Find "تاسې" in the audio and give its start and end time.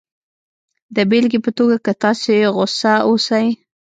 2.03-2.33